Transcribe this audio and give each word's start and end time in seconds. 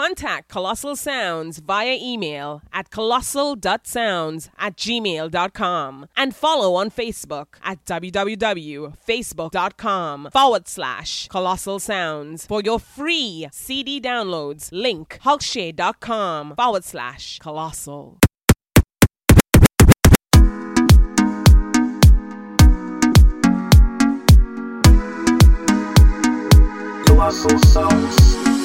Contact 0.00 0.48
Colossal 0.48 0.96
Sounds 0.96 1.58
via 1.58 1.98
email 2.00 2.62
at 2.72 2.88
colossal.sounds 2.88 4.48
at 4.58 4.74
gmail.com 4.74 6.06
and 6.16 6.34
follow 6.34 6.76
on 6.76 6.90
Facebook 6.90 7.48
at 7.62 7.84
www.facebook.com 7.84 10.30
forward 10.32 10.66
slash 10.66 11.28
colossal 11.28 11.78
sounds 11.78 12.46
for 12.46 12.62
your 12.62 12.80
free 12.80 13.46
CD 13.52 14.00
downloads. 14.00 14.70
Link 14.72 15.18
hulkshare.com 15.22 16.54
forward 16.56 16.84
slash 16.84 17.38
colossal. 17.40 18.16
Colossal 27.04 27.58
Sounds. 27.58 28.59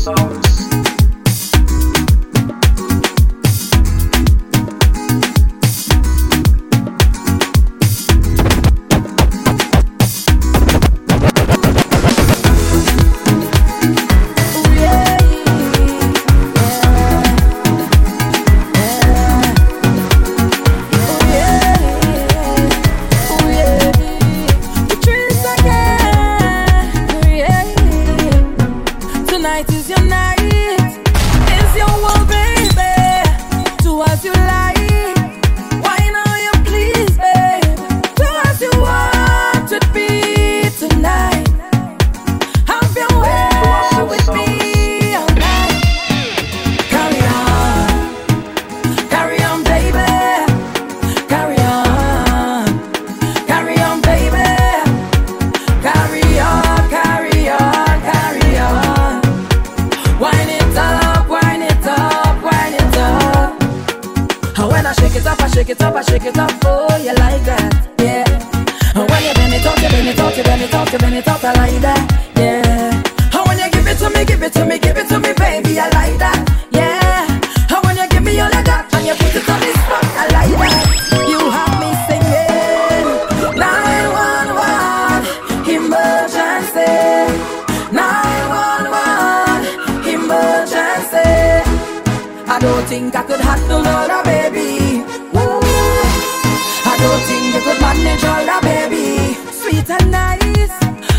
songs. 0.00 0.49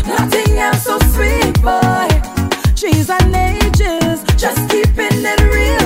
Nothing 0.06 0.58
else 0.58 0.84
so 0.84 0.98
sweet, 1.12 1.60
boy. 1.60 2.08
She's 2.74 3.10
an 3.10 3.34
angel, 3.34 4.00
just 4.38 4.70
keeping 4.70 5.24
it 5.24 5.40
real. 5.52 5.81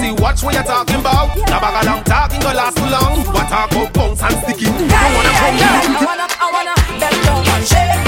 see 0.00 0.12
watch 0.22 0.42
what 0.42 0.54
you're 0.54 0.64
talking 0.64 0.96
about. 0.96 1.36
Yeah. 1.36 1.44
Now 1.50 1.60
bag 1.60 1.84
along 1.84 2.04
talking 2.04 2.40
go 2.40 2.52
last 2.52 2.76
too 2.76 2.88
long. 2.88 3.12
What 3.34 3.48
talk 3.48 3.70
about 3.70 3.92
bounce 3.92 4.22
and 4.22 4.36
sticky? 4.42 4.64
Yeah, 4.64 4.80
yeah, 4.80 5.60
yeah. 5.60 5.80
I 5.80 6.04
wanna, 6.06 6.06
I 6.06 6.06
wanna, 6.08 6.26
I 6.40 6.46
wanna 6.56 6.74
bend 7.00 7.18
down 7.24 7.46
and 7.46 7.66
shake. 7.68 7.99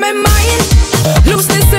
I'm 0.00 0.04
in 0.04 0.22
mine. 0.22 0.60
Looseness 1.26 1.77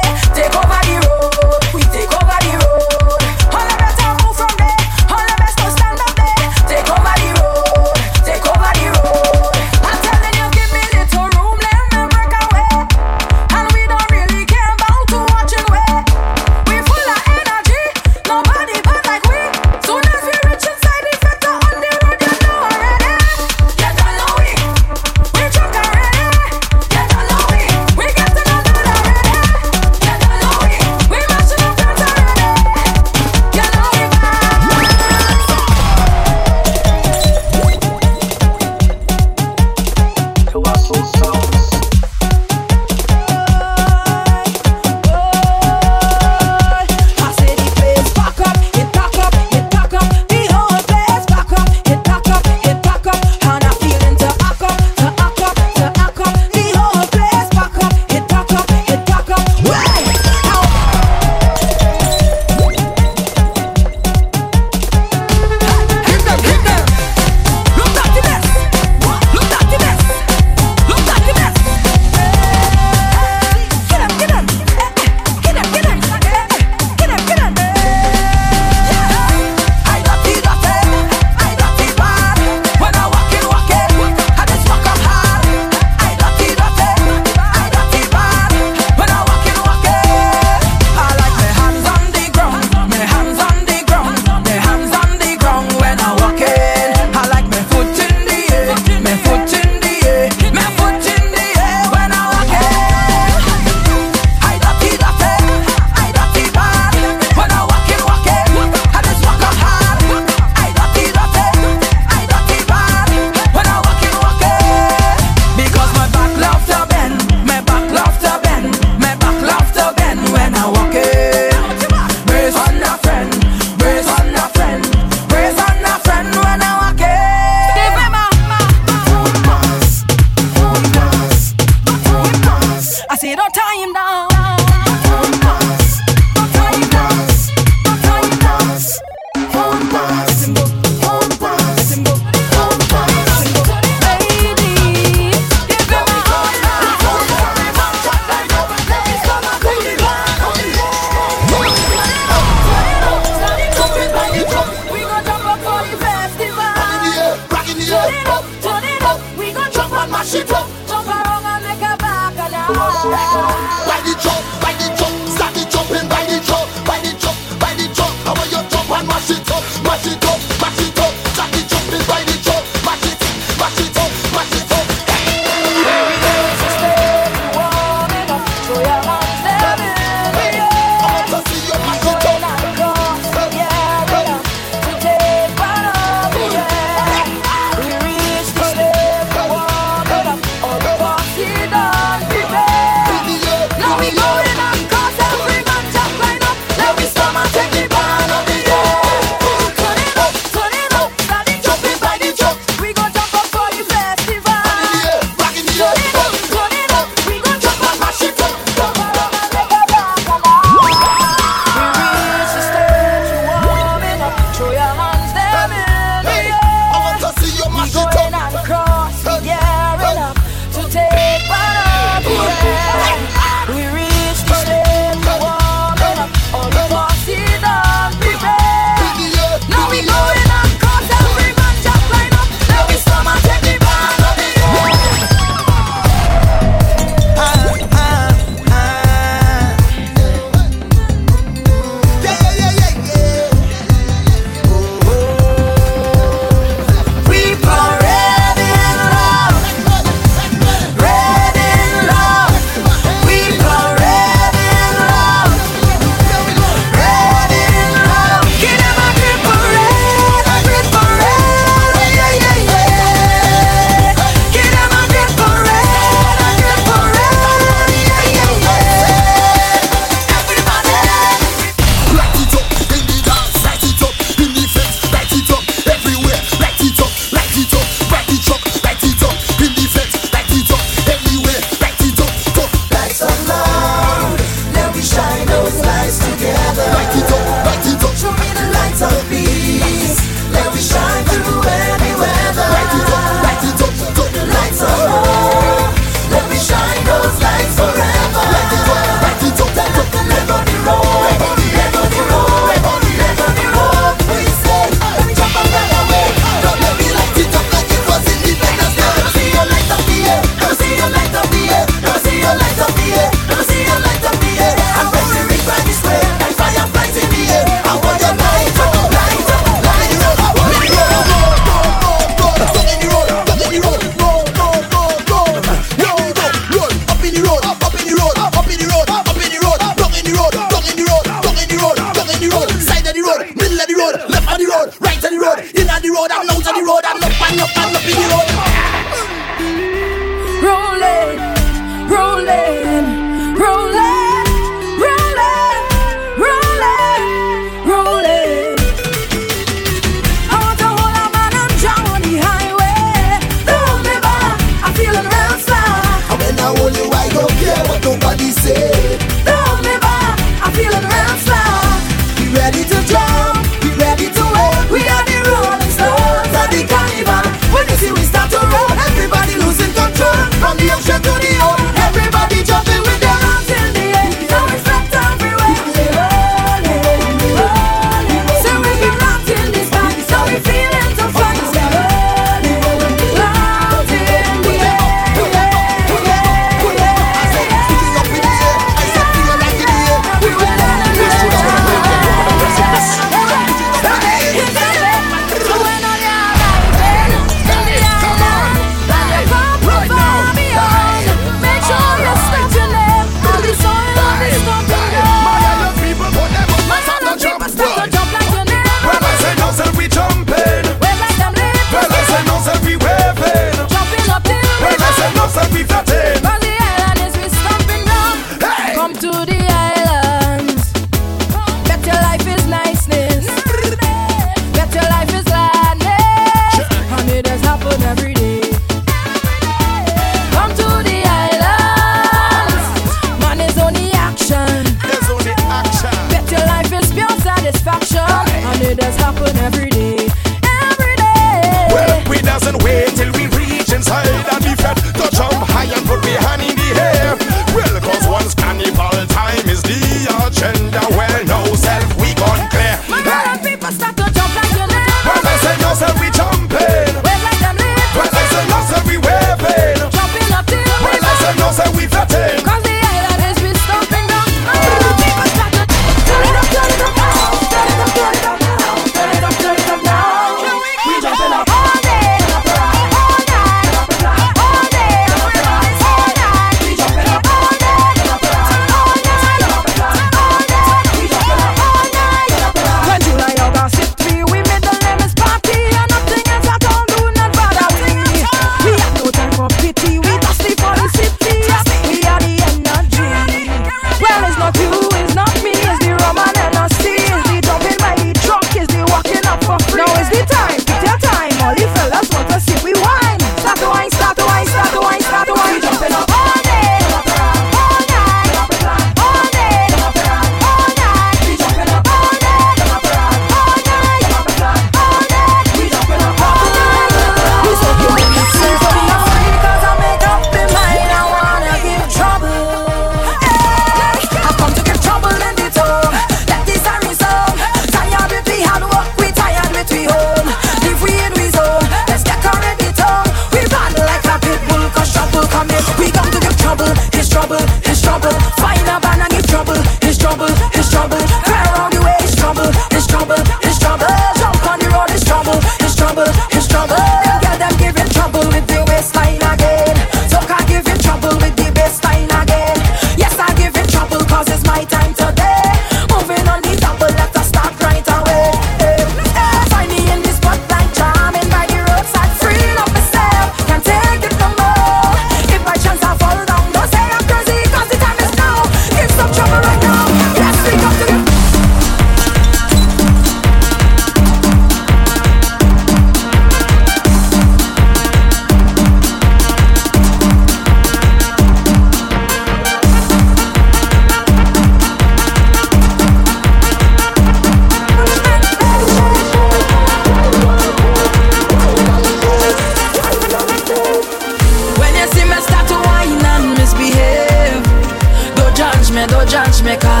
judge 599.25 599.61
me 599.63 599.77
cause 599.77 600.00